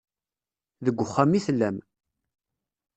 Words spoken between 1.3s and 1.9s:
i tellam.